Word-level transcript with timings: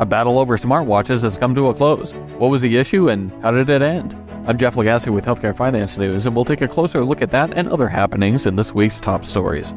A 0.00 0.04
battle 0.04 0.40
over 0.40 0.56
smartwatches 0.56 1.22
has 1.22 1.38
come 1.38 1.54
to 1.54 1.68
a 1.68 1.74
close. 1.74 2.14
What 2.38 2.50
was 2.50 2.62
the 2.62 2.76
issue 2.78 3.10
and 3.10 3.30
how 3.44 3.52
did 3.52 3.68
it 3.68 3.80
end? 3.80 4.16
I'm 4.44 4.58
Jeff 4.58 4.74
Lagasse 4.74 5.12
with 5.12 5.24
Healthcare 5.24 5.56
Finance 5.56 5.98
News, 5.98 6.26
and 6.26 6.34
we'll 6.34 6.44
take 6.44 6.62
a 6.62 6.68
closer 6.68 7.04
look 7.04 7.22
at 7.22 7.30
that 7.30 7.56
and 7.56 7.68
other 7.68 7.86
happenings 7.86 8.46
in 8.46 8.56
this 8.56 8.74
week's 8.74 8.98
top 8.98 9.24
stories. 9.24 9.70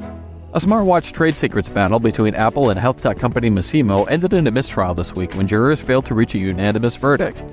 A 0.56 0.60
smartwatch 0.60 1.12
trade 1.12 1.36
secrets 1.36 1.70
battle 1.70 2.00
between 2.00 2.34
Apple 2.34 2.72
and 2.72 2.80
health 2.80 3.00
tech 3.00 3.20
company 3.20 3.52
Masimo 3.52 4.10
ended 4.10 4.34
in 4.34 4.48
a 4.48 4.52
mistrial 4.52 4.96
this 4.96 5.14
week 5.14 5.34
when 5.34 5.48
jurors 5.48 5.82
failed 5.82 6.06
to 6.08 6.16
reach 6.16 6.34
a 6.34 6.40
unanimous 6.40 6.96
verdict. 6.96 7.46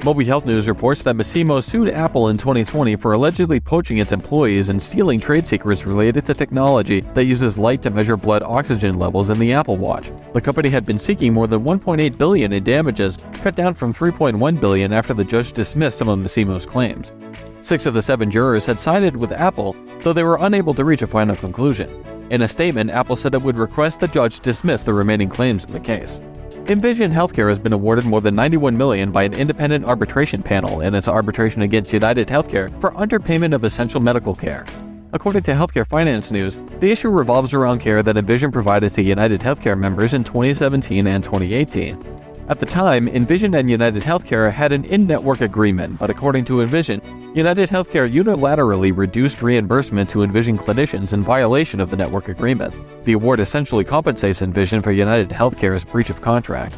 MobiHealthNews 0.00 0.66
reports 0.66 1.02
that 1.02 1.14
Masimo 1.14 1.62
sued 1.62 1.90
Apple 1.90 2.28
in 2.28 2.38
2020 2.38 2.96
for 2.96 3.12
allegedly 3.12 3.60
poaching 3.60 3.98
its 3.98 4.12
employees 4.12 4.70
and 4.70 4.80
stealing 4.80 5.20
trade 5.20 5.46
secrets 5.46 5.84
related 5.84 6.24
to 6.24 6.32
technology 6.32 7.02
that 7.12 7.26
uses 7.26 7.58
light 7.58 7.82
to 7.82 7.90
measure 7.90 8.16
blood 8.16 8.42
oxygen 8.42 8.98
levels 8.98 9.28
in 9.28 9.38
the 9.38 9.52
Apple 9.52 9.76
Watch. 9.76 10.10
The 10.32 10.40
company 10.40 10.70
had 10.70 10.86
been 10.86 10.98
seeking 10.98 11.34
more 11.34 11.46
than 11.46 11.64
1.8 11.64 12.16
billion 12.16 12.50
in 12.54 12.64
damages, 12.64 13.18
cut 13.34 13.54
down 13.54 13.74
from 13.74 13.92
3.1 13.92 14.58
billion 14.58 14.90
after 14.94 15.12
the 15.12 15.22
judge 15.22 15.52
dismissed 15.52 15.98
some 15.98 16.08
of 16.08 16.18
Masimo's 16.18 16.64
claims. 16.64 17.12
Six 17.60 17.84
of 17.84 17.92
the 17.92 18.00
seven 18.00 18.30
jurors 18.30 18.64
had 18.64 18.80
sided 18.80 19.14
with 19.14 19.32
Apple, 19.32 19.76
though 19.98 20.14
they 20.14 20.24
were 20.24 20.38
unable 20.40 20.72
to 20.74 20.84
reach 20.86 21.02
a 21.02 21.06
final 21.06 21.36
conclusion. 21.36 21.90
In 22.30 22.40
a 22.40 22.48
statement, 22.48 22.88
Apple 22.88 23.16
said 23.16 23.34
it 23.34 23.42
would 23.42 23.58
request 23.58 24.00
the 24.00 24.08
judge 24.08 24.40
dismiss 24.40 24.82
the 24.82 24.94
remaining 24.94 25.28
claims 25.28 25.66
in 25.66 25.72
the 25.74 25.80
case. 25.80 26.22
Envision 26.66 27.10
Healthcare 27.10 27.48
has 27.48 27.58
been 27.58 27.72
awarded 27.72 28.04
more 28.04 28.20
than 28.20 28.34
91 28.34 28.76
million 28.76 29.10
by 29.10 29.24
an 29.24 29.34
independent 29.34 29.84
arbitration 29.84 30.42
panel 30.42 30.82
in 30.82 30.94
its 30.94 31.08
arbitration 31.08 31.62
against 31.62 31.92
United 31.92 32.28
Healthcare 32.28 32.70
for 32.80 32.92
underpayment 32.92 33.54
of 33.54 33.64
essential 33.64 34.00
medical 34.00 34.34
care. 34.34 34.64
According 35.12 35.42
to 35.44 35.52
Healthcare 35.52 35.86
Finance 35.86 36.30
News, 36.30 36.58
the 36.78 36.92
issue 36.92 37.10
revolves 37.10 37.52
around 37.52 37.80
care 37.80 38.02
that 38.04 38.16
Envision 38.16 38.52
provided 38.52 38.94
to 38.94 39.02
United 39.02 39.40
Healthcare 39.40 39.76
members 39.76 40.14
in 40.14 40.22
2017 40.22 41.08
and 41.08 41.24
2018. 41.24 42.19
At 42.50 42.58
the 42.58 42.66
time, 42.66 43.06
Envision 43.06 43.54
and 43.54 43.70
United 43.70 44.02
Healthcare 44.02 44.50
had 44.50 44.72
an 44.72 44.84
in 44.86 45.06
network 45.06 45.40
agreement, 45.40 46.00
but 46.00 46.10
according 46.10 46.46
to 46.46 46.62
Envision, 46.62 47.00
United 47.32 47.68
Healthcare 47.68 48.12
unilaterally 48.12 48.90
reduced 48.94 49.40
reimbursement 49.40 50.10
to 50.10 50.24
Envision 50.24 50.58
clinicians 50.58 51.12
in 51.12 51.22
violation 51.22 51.78
of 51.78 51.90
the 51.90 51.96
network 51.96 52.26
agreement. 52.26 52.74
The 53.04 53.12
award 53.12 53.38
essentially 53.38 53.84
compensates 53.84 54.42
Envision 54.42 54.82
for 54.82 54.90
United 54.90 55.28
Healthcare's 55.28 55.84
breach 55.84 56.10
of 56.10 56.22
contract. 56.22 56.74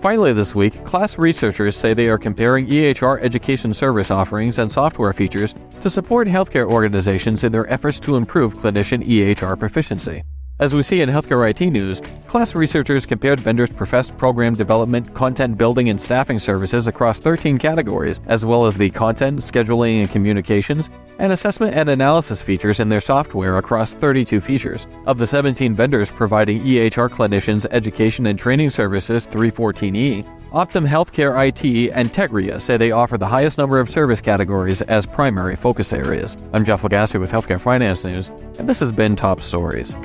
Finally, 0.00 0.32
this 0.32 0.54
week, 0.54 0.82
KLAS 0.84 1.18
researchers 1.18 1.76
say 1.76 1.92
they 1.92 2.08
are 2.08 2.16
comparing 2.16 2.66
EHR 2.66 3.20
education 3.20 3.74
service 3.74 4.10
offerings 4.10 4.56
and 4.56 4.72
software 4.72 5.12
features 5.12 5.54
to 5.82 5.90
support 5.90 6.28
healthcare 6.28 6.66
organizations 6.66 7.44
in 7.44 7.52
their 7.52 7.70
efforts 7.70 8.00
to 8.00 8.16
improve 8.16 8.54
clinician 8.54 9.06
EHR 9.06 9.58
proficiency. 9.58 10.22
As 10.60 10.74
we 10.74 10.82
see 10.82 11.00
in 11.00 11.08
healthcare 11.08 11.48
IT 11.48 11.72
news, 11.72 12.02
KLAS 12.28 12.54
researchers 12.54 13.06
compared 13.06 13.40
vendors' 13.40 13.70
professed 13.70 14.14
program 14.18 14.52
development, 14.52 15.14
content 15.14 15.56
building, 15.56 15.88
and 15.88 15.98
staffing 15.98 16.38
services 16.38 16.86
across 16.86 17.18
13 17.18 17.56
categories, 17.56 18.20
as 18.26 18.44
well 18.44 18.66
as 18.66 18.76
the 18.76 18.90
content, 18.90 19.40
scheduling, 19.40 20.00
and 20.02 20.10
communications, 20.10 20.90
and 21.18 21.32
assessment 21.32 21.74
and 21.74 21.88
analysis 21.88 22.42
features 22.42 22.78
in 22.78 22.90
their 22.90 23.00
software 23.00 23.56
across 23.56 23.94
32 23.94 24.38
features. 24.42 24.86
Of 25.06 25.16
the 25.16 25.26
17 25.26 25.74
vendors 25.74 26.10
providing 26.10 26.60
EHR 26.60 27.08
clinicians 27.08 27.64
education 27.70 28.26
and 28.26 28.38
training 28.38 28.68
services 28.68 29.26
314E, 29.28 30.26
Optum 30.50 30.86
Healthcare 30.86 31.48
IT 31.48 31.92
and 31.94 32.12
Tegria 32.12 32.60
say 32.60 32.76
they 32.76 32.90
offer 32.90 33.16
the 33.16 33.26
highest 33.26 33.56
number 33.56 33.80
of 33.80 33.88
service 33.88 34.20
categories 34.20 34.82
as 34.82 35.06
primary 35.06 35.56
focus 35.56 35.92
areas. 35.94 36.36
I'm 36.52 36.66
Jeff 36.66 36.82
Lagasse 36.82 37.18
with 37.18 37.32
Healthcare 37.32 37.60
Finance 37.60 38.04
News, 38.04 38.28
and 38.58 38.68
this 38.68 38.80
has 38.80 38.92
been 38.92 39.16
Top 39.16 39.40
Stories. 39.40 39.96